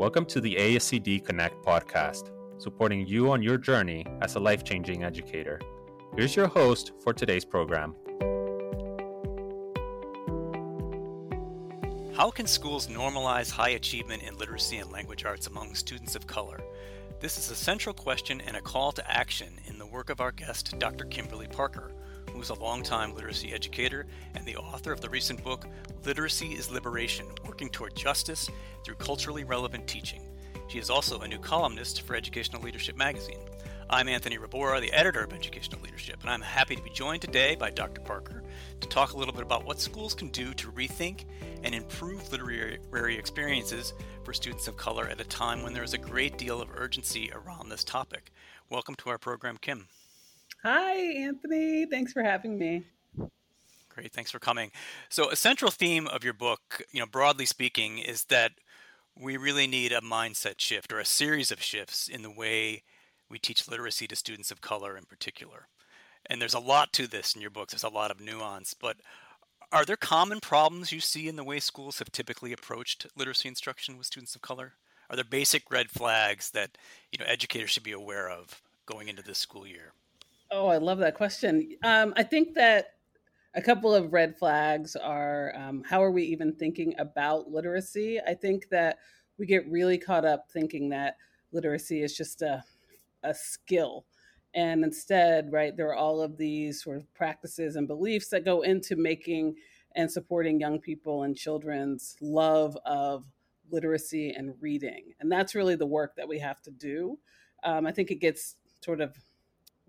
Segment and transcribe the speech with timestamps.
[0.00, 5.04] Welcome to the ASCD Connect podcast, supporting you on your journey as a life changing
[5.04, 5.60] educator.
[6.16, 7.94] Here's your host for today's program.
[12.14, 16.62] How can schools normalize high achievement in literacy and language arts among students of color?
[17.20, 20.32] This is a central question and a call to action in the work of our
[20.32, 21.04] guest, Dr.
[21.04, 21.92] Kimberly Parker,
[22.40, 25.66] is a longtime literacy educator and the author of the recent book,
[26.04, 28.48] Literacy is Liberation Working Toward Justice
[28.84, 30.22] Through Culturally Relevant Teaching.
[30.68, 33.40] She is also a new columnist for Educational Leadership magazine.
[33.90, 37.56] I'm Anthony Rebora, the editor of Educational Leadership, and I'm happy to be joined today
[37.56, 38.00] by Dr.
[38.00, 38.42] Parker
[38.80, 41.24] to talk a little bit about what schools can do to rethink
[41.62, 43.92] and improve literary experiences
[44.24, 47.30] for students of color at a time when there is a great deal of urgency
[47.34, 48.32] around this topic.
[48.70, 49.88] Welcome to our program, Kim.
[50.62, 51.86] Hi, Anthony.
[51.86, 52.84] Thanks for having me.
[53.88, 54.70] Great, thanks for coming.
[55.08, 58.52] So, a central theme of your book, you know, broadly speaking, is that
[59.18, 62.82] we really need a mindset shift or a series of shifts in the way
[63.30, 65.68] we teach literacy to students of color in particular.
[66.26, 67.70] And there's a lot to this in your book.
[67.70, 68.98] There's a lot of nuance, but
[69.72, 73.96] are there common problems you see in the way schools have typically approached literacy instruction
[73.96, 74.74] with students of color?
[75.08, 76.76] Are there basic red flags that,
[77.10, 79.92] you know, educators should be aware of going into this school year?
[80.50, 81.76] Oh, I love that question.
[81.84, 82.94] Um, I think that
[83.54, 88.20] a couple of red flags are um, how are we even thinking about literacy?
[88.20, 88.98] I think that
[89.38, 91.16] we get really caught up thinking that
[91.52, 92.64] literacy is just a,
[93.22, 94.06] a skill.
[94.54, 98.62] And instead, right, there are all of these sort of practices and beliefs that go
[98.62, 99.54] into making
[99.94, 103.24] and supporting young people and children's love of
[103.70, 105.12] literacy and reading.
[105.20, 107.18] And that's really the work that we have to do.
[107.62, 109.16] Um, I think it gets sort of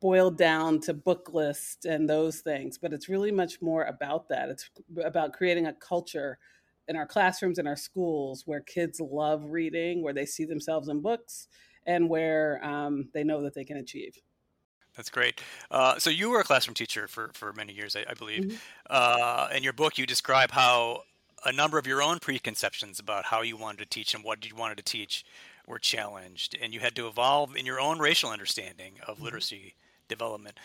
[0.00, 4.48] boiled down to book list and those things, but it's really much more about that.
[4.48, 4.70] It's
[5.04, 6.38] about creating a culture
[6.88, 11.00] in our classrooms and our schools where kids love reading, where they see themselves in
[11.00, 11.48] books,
[11.86, 14.16] and where um, they know that they can achieve.
[14.96, 15.40] That's great.
[15.70, 18.44] Uh, so you were a classroom teacher for, for many years, I, I believe.
[18.44, 18.56] Mm-hmm.
[18.90, 21.02] Uh, in your book, you describe how
[21.44, 24.54] a number of your own preconceptions about how you wanted to teach and what you
[24.54, 25.24] wanted to teach
[25.66, 29.24] were challenged, and you had to evolve in your own racial understanding of mm-hmm.
[29.24, 29.74] literacy
[30.08, 30.58] development.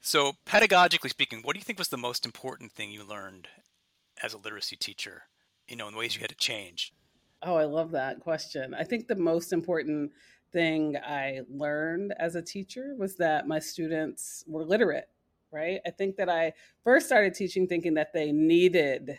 [0.00, 3.48] So, pedagogically speaking, what do you think was the most important thing you learned
[4.22, 5.22] as a literacy teacher?
[5.68, 6.92] You know, in ways you had to change.
[7.42, 8.74] Oh, I love that question.
[8.74, 10.12] I think the most important
[10.52, 15.08] thing I learned as a teacher was that my students were literate,
[15.50, 15.80] right?
[15.86, 16.52] I think that I
[16.84, 19.18] first started teaching thinking that they needed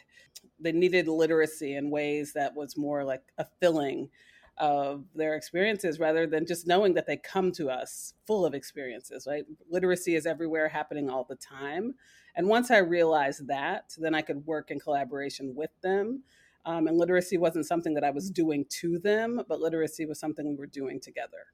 [0.59, 4.09] they needed literacy in ways that was more like a filling
[4.57, 9.25] of their experiences rather than just knowing that they come to us full of experiences,
[9.27, 9.45] right?
[9.69, 11.95] Literacy is everywhere happening all the time.
[12.35, 16.23] And once I realized that, then I could work in collaboration with them.
[16.65, 20.47] Um, and literacy wasn't something that I was doing to them, but literacy was something
[20.47, 21.47] we were doing together.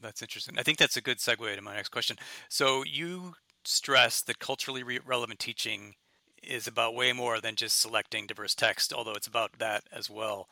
[0.00, 0.58] That's interesting.
[0.58, 2.16] I think that's a good segue to my next question.
[2.48, 3.34] So you
[3.64, 5.94] stress that culturally re- relevant teaching
[6.42, 10.48] is about way more than just selecting diverse text, although it's about that as well.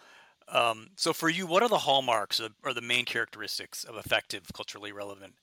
[0.50, 4.92] Um, so for you, what are the hallmarks or the main characteristics of effective culturally
[4.92, 5.34] relevant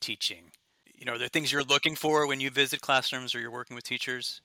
[0.00, 0.52] teaching?
[0.94, 3.74] You know, are there things you're looking for when you visit classrooms or you're working
[3.74, 4.40] with teachers?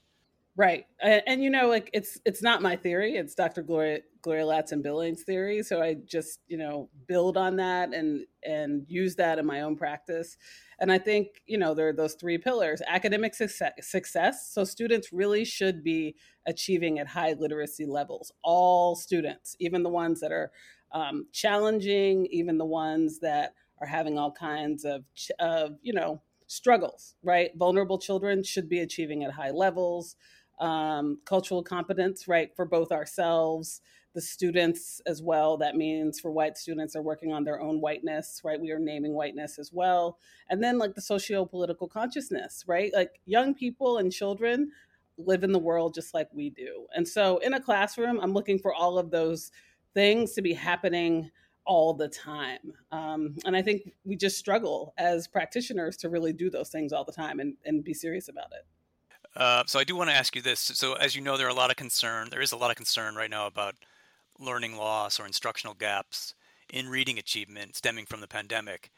[0.60, 3.62] Right, and, and, you know, like it's it's not my theory; it's Dr.
[3.62, 5.64] Gloria Gloria Ladson-Billings' theory.
[5.64, 9.78] So I just you know build on that and and use that in my own
[9.78, 10.36] practice.
[10.78, 13.72] And I think you know there are those three pillars: academic success.
[13.80, 18.34] success so students really should be achieving at high literacy levels.
[18.44, 20.52] All students, even the ones that are
[20.92, 25.06] um, challenging, even the ones that are having all kinds of
[25.40, 27.16] of you know struggles.
[27.24, 30.18] Right, vulnerable children should be achieving at high levels
[30.60, 33.82] um, cultural competence, right, for both ourselves,
[34.14, 35.58] the students as well.
[35.58, 38.60] That means for white students are working on their own whiteness, right?
[38.60, 40.18] We are naming whiteness as well.
[40.50, 42.92] And then like the socio political consciousness, right?
[42.94, 44.72] Like young people and children
[45.18, 46.88] live in the world just like we do.
[46.96, 49.52] And so in a classroom, I'm looking for all of those
[49.94, 51.30] things to be happening
[51.66, 52.74] all the time.
[52.92, 57.04] Um, and I think we just struggle as practitioners to really do those things all
[57.04, 58.66] the time and, and be serious about it.
[59.36, 60.60] Uh, so I do want to ask you this.
[60.60, 62.30] So as you know, there are a lot of concern.
[62.30, 63.76] There is a lot of concern right now about
[64.40, 66.34] learning loss or instructional gaps
[66.72, 68.92] in reading achievement stemming from the pandemic.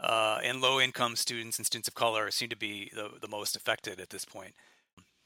[0.00, 4.00] Uh, and low-income students and students of color seem to be the, the most affected
[4.00, 4.54] at this point,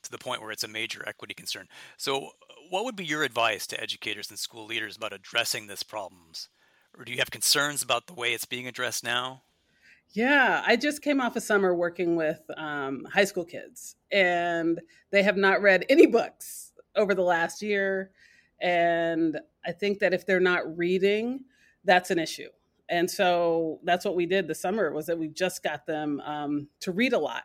[0.02, 1.68] to the point where it's a major equity concern.
[1.98, 2.30] So,
[2.70, 6.48] what would be your advice to educators and school leaders about addressing these problems?
[6.96, 9.42] Or do you have concerns about the way it's being addressed now?
[10.12, 14.78] Yeah, I just came off a summer working with um, high school kids, and
[15.10, 18.10] they have not read any books over the last year.
[18.60, 21.44] And I think that if they're not reading,
[21.84, 22.50] that's an issue.
[22.90, 26.68] And so that's what we did this summer was that we just got them um,
[26.80, 27.44] to read a lot.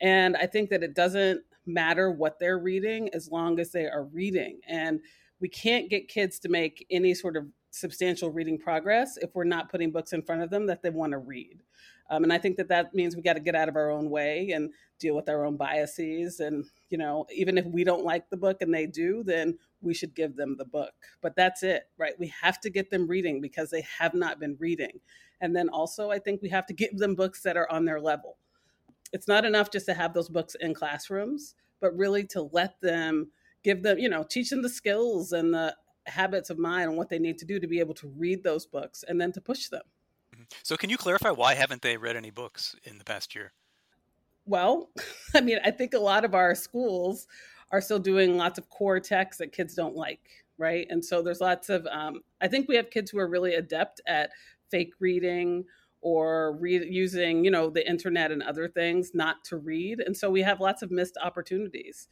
[0.00, 4.04] And I think that it doesn't matter what they're reading as long as they are
[4.04, 4.58] reading.
[4.66, 5.00] And
[5.40, 9.70] we can't get kids to make any sort of substantial reading progress if we're not
[9.70, 11.62] putting books in front of them that they want to read.
[12.10, 14.08] Um, and I think that that means we got to get out of our own
[14.08, 16.40] way and deal with our own biases.
[16.40, 19.94] And, you know, even if we don't like the book and they do, then we
[19.94, 20.92] should give them the book.
[21.20, 22.14] But that's it, right?
[22.18, 25.00] We have to get them reading because they have not been reading.
[25.40, 28.00] And then also, I think we have to give them books that are on their
[28.00, 28.38] level.
[29.12, 33.30] It's not enough just to have those books in classrooms, but really to let them
[33.62, 35.76] give them, you know, teach them the skills and the
[36.06, 38.66] habits of mind and what they need to do to be able to read those
[38.66, 39.82] books and then to push them.
[40.62, 43.52] So, can you clarify why haven't they read any books in the past year?
[44.46, 44.90] Well,
[45.34, 47.26] I mean, I think a lot of our schools
[47.70, 50.86] are still doing lots of core texts that kids don't like, right?
[50.88, 54.00] And so there's lots of, um, I think we have kids who are really adept
[54.06, 54.30] at
[54.70, 55.64] fake reading
[56.00, 60.00] or read, using, you know, the internet and other things not to read.
[60.00, 62.08] And so we have lots of missed opportunities.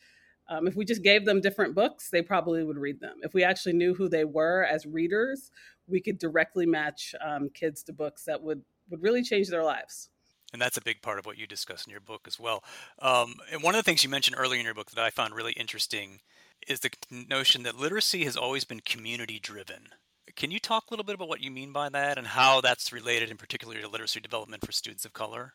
[0.49, 3.17] Um, if we just gave them different books, they probably would read them.
[3.23, 5.51] If we actually knew who they were as readers,
[5.89, 10.11] we could directly match um, kids to books that would would really change their lives.
[10.53, 12.63] And that's a big part of what you discuss in your book as well.
[13.01, 15.35] Um, and one of the things you mentioned earlier in your book that I found
[15.35, 16.21] really interesting
[16.67, 19.89] is the notion that literacy has always been community driven.
[20.37, 22.93] Can you talk a little bit about what you mean by that and how that's
[22.93, 25.55] related in particular to literacy development for students of color?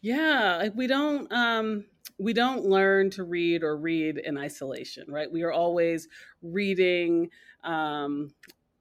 [0.00, 1.84] Yeah, like we don't um
[2.18, 5.30] we don't learn to read or read in isolation, right?
[5.30, 6.08] We are always
[6.42, 7.30] reading
[7.62, 8.32] um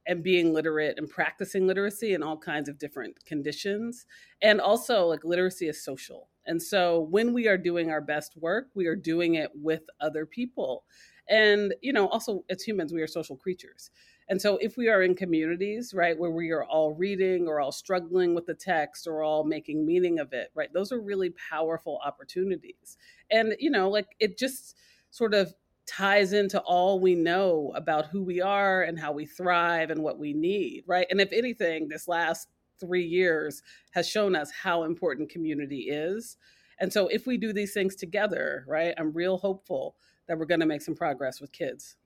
[0.05, 4.05] and being literate and practicing literacy in all kinds of different conditions.
[4.41, 6.29] And also like literacy is social.
[6.45, 10.25] And so when we are doing our best work, we are doing it with other
[10.25, 10.83] people.
[11.29, 13.91] And you know, also as humans, we are social creatures.
[14.29, 17.71] And so if we are in communities, right, where we are all reading or all
[17.71, 21.99] struggling with the text or all making meaning of it, right, those are really powerful
[22.05, 22.97] opportunities.
[23.29, 24.77] And, you know, like it just
[25.11, 25.53] sort of
[25.85, 30.17] ties into all we know about who we are and how we thrive and what
[30.17, 31.07] we need, right?
[31.09, 32.47] And if anything, this last
[32.79, 33.61] three years
[33.91, 36.37] has shown us how important community is.
[36.79, 39.95] And so if we do these things together, right, I'm real hopeful
[40.27, 41.97] that we're going to make some progress with kids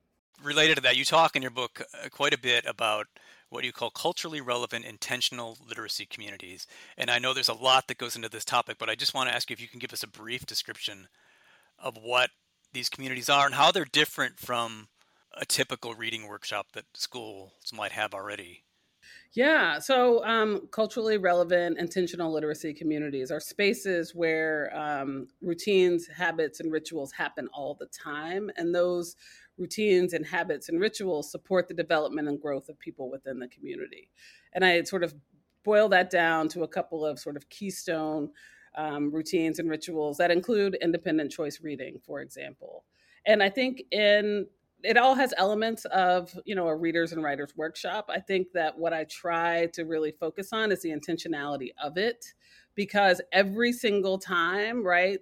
[0.42, 3.06] related to that, you talk in your book uh, quite a bit about
[3.50, 6.66] what you call culturally relevant intentional literacy communities.
[6.96, 9.28] And I know there's a lot that goes into this topic, but I just want
[9.30, 11.08] to ask you if you can give us a brief description
[11.78, 12.30] of what
[12.72, 14.88] these communities are and how they're different from
[15.34, 18.64] a typical reading workshop that schools might have already.
[19.32, 26.72] Yeah, so um, culturally relevant intentional literacy communities are spaces where um, routines, habits, and
[26.72, 28.50] rituals happen all the time.
[28.56, 29.16] And those
[29.58, 34.10] routines and habits and rituals support the development and growth of people within the community.
[34.52, 35.14] And I sort of
[35.64, 38.30] boil that down to a couple of sort of keystone
[38.76, 42.84] um, routines and rituals that include independent choice reading, for example.
[43.26, 44.46] And I think in
[44.84, 48.78] it all has elements of you know a readers and writers workshop i think that
[48.78, 52.24] what i try to really focus on is the intentionality of it
[52.74, 55.18] because every single time right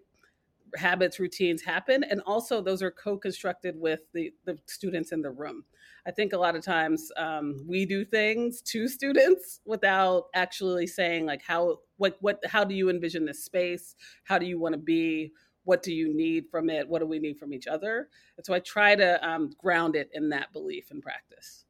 [0.77, 5.65] habits routines happen and also those are co-constructed with the, the students in the room.
[6.07, 11.27] I think a lot of times um, we do things to students without actually saying
[11.27, 13.95] like how like what how do you envision this space?
[14.25, 15.33] How do you want to be?
[15.65, 16.89] What do you need from it?
[16.89, 18.09] What do we need from each other?
[18.37, 21.65] And so i try to um, ground it in that belief and practice.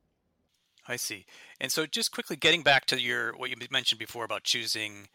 [0.87, 1.25] I see.
[1.61, 5.09] And so just quickly getting back to your what you mentioned before about choosing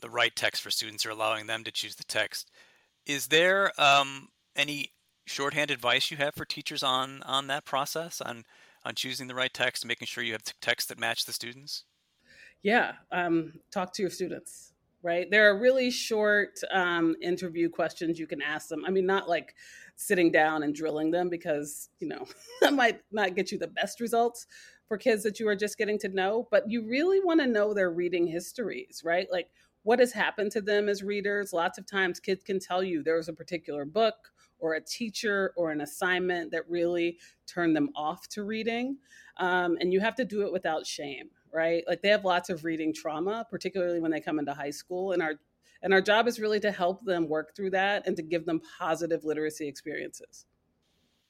[0.00, 2.50] the right text for students or allowing them to choose the text
[3.06, 4.92] is there um, any
[5.26, 8.44] shorthand advice you have for teachers on on that process on
[8.84, 11.84] on choosing the right text and making sure you have text that match the students?
[12.62, 14.72] Yeah, um, talk to your students.
[15.04, 18.84] Right, there are really short um, interview questions you can ask them.
[18.86, 19.56] I mean, not like
[19.96, 22.24] sitting down and drilling them because you know
[22.60, 24.46] that might not get you the best results
[24.86, 26.46] for kids that you are just getting to know.
[26.52, 29.26] But you really want to know their reading histories, right?
[29.30, 29.48] Like
[29.82, 31.52] what has happened to them as readers.
[31.52, 35.52] Lots of times, kids can tell you there was a particular book or a teacher
[35.56, 38.96] or an assignment that really turned them off to reading.
[39.38, 41.82] Um, and you have to do it without shame, right?
[41.88, 45.12] Like they have lots of reading trauma, particularly when they come into high school.
[45.12, 45.34] And our
[45.84, 48.60] and our job is really to help them work through that and to give them
[48.78, 50.46] positive literacy experiences.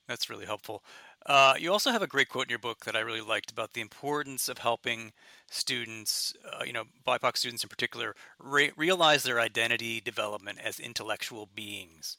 [0.08, 0.82] That's really helpful.
[1.24, 3.72] Uh, you also have a great quote in your book that I really liked about
[3.72, 5.12] the importance of helping
[5.48, 11.46] students, uh, you know, BIPOC students in particular, re- realize their identity development as intellectual
[11.46, 12.18] beings.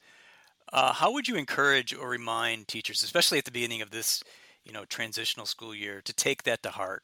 [0.72, 4.24] Uh, how would you encourage or remind teachers, especially at the beginning of this,
[4.63, 7.04] you know, transitional school year, to take that to heart?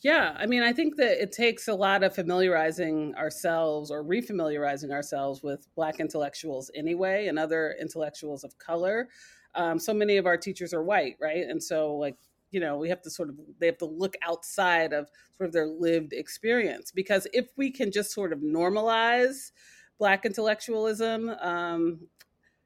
[0.00, 4.92] Yeah, I mean, I think that it takes a lot of familiarizing ourselves or refamiliarizing
[4.92, 9.08] ourselves with Black intellectuals anyway and other intellectuals of color.
[9.54, 11.44] Um, so many of our teachers are white, right?
[11.48, 12.16] And so, like,
[12.50, 15.52] you know, we have to sort of, they have to look outside of sort of
[15.52, 16.90] their lived experience.
[16.92, 19.52] Because if we can just sort of normalize
[19.98, 22.00] Black intellectualism, um,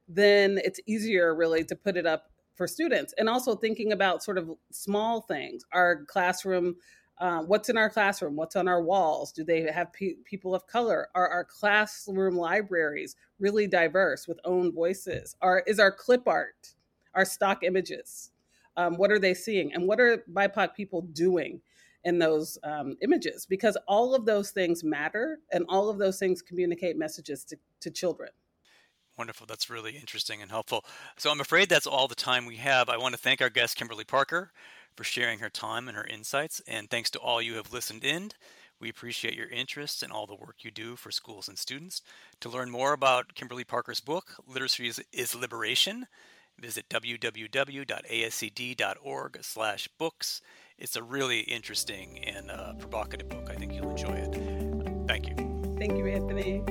[0.09, 3.15] then it's easier really to put it up for students.
[3.17, 6.77] And also thinking about sort of small things, our classroom
[7.23, 8.35] um, what's in our classroom?
[8.35, 9.31] What's on our walls?
[9.31, 11.07] Do they have pe- people of color?
[11.15, 15.37] Are our classroom libraries really diverse with own voices?
[15.41, 16.75] Are is our clip art,
[17.15, 18.33] our stock images?
[18.77, 21.61] Um, what are they seeing, and what are BIPOC people doing
[22.03, 23.47] in those um, images?
[23.47, 27.91] Because all of those things matter, and all of those things communicate messages to, to
[27.91, 28.31] children.
[29.17, 29.47] Wonderful.
[29.47, 30.85] That's really interesting and helpful.
[31.19, 32.89] So I'm afraid that's all the time we have.
[32.89, 34.51] I want to thank our guest, Kimberly Parker
[34.97, 36.61] for sharing her time and her insights.
[36.67, 38.31] And thanks to all you have listened in.
[38.81, 42.03] We appreciate your interest and all the work you do for schools and students.
[42.41, 46.09] To learn more about Kimberly Parker's book, Literacy is, Liberation,
[46.59, 47.39] visit www.ascd.org
[49.41, 50.43] slash books.
[50.79, 53.49] It's a really interesting and uh, provocative book.
[53.49, 54.35] I think you'll enjoy it.
[55.07, 55.37] Thank you.
[55.79, 56.65] Thank you, Anthony.